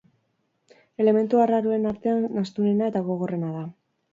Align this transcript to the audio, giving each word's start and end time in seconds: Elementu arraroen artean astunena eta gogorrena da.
Elementu 1.03 1.43
arraroen 1.43 1.85
artean 1.91 2.25
astunena 2.45 2.91
eta 2.93 3.07
gogorrena 3.11 3.53
da. 3.61 3.67